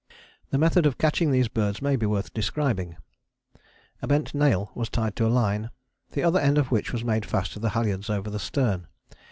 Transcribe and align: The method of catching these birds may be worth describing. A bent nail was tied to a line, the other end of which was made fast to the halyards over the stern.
The 0.49 0.57
method 0.57 0.87
of 0.87 0.97
catching 0.97 1.29
these 1.29 1.47
birds 1.47 1.79
may 1.79 1.95
be 1.95 2.07
worth 2.07 2.33
describing. 2.33 2.97
A 4.01 4.07
bent 4.07 4.33
nail 4.33 4.71
was 4.73 4.89
tied 4.89 5.15
to 5.17 5.27
a 5.27 5.29
line, 5.29 5.69
the 6.13 6.23
other 6.23 6.39
end 6.39 6.57
of 6.57 6.71
which 6.71 6.91
was 6.91 7.03
made 7.03 7.23
fast 7.23 7.53
to 7.53 7.59
the 7.59 7.69
halyards 7.77 8.09
over 8.09 8.31
the 8.31 8.39
stern. 8.39 8.87